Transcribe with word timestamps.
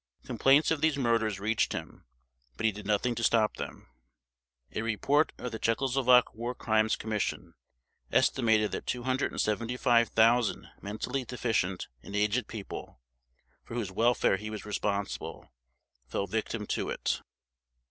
Complaints 0.25 0.71
of 0.71 0.81
these 0.81 0.97
murders 0.97 1.39
reached 1.39 1.73
him, 1.73 2.05
but 2.57 2.65
he 2.65 2.71
did 2.71 2.87
nothing 2.87 3.13
to 3.13 3.23
stop 3.23 3.57
them. 3.57 3.85
A 4.71 4.81
report 4.81 5.31
of 5.37 5.51
the 5.51 5.59
Czechoslovak 5.59 6.33
War 6.33 6.55
Crimes 6.55 6.95
Commission 6.95 7.53
estimated 8.11 8.71
that 8.71 8.87
275,000 8.87 10.69
mentally 10.81 11.23
deficient 11.23 11.87
and 12.01 12.15
aged 12.15 12.47
people, 12.47 12.99
for 13.63 13.75
whose 13.75 13.91
welfare 13.91 14.37
he 14.37 14.49
was 14.49 14.65
responsible, 14.65 15.53
fell 16.07 16.25
victim 16.25 16.65
to 16.65 16.89
it. 16.89 17.21